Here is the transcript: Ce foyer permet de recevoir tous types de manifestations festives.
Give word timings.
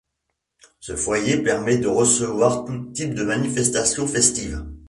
Ce 0.79 0.95
foyer 0.95 1.43
permet 1.43 1.77
de 1.77 1.85
recevoir 1.87 2.65
tous 2.65 2.91
types 2.91 3.13
de 3.13 3.21
manifestations 3.23 4.07
festives. 4.07 4.65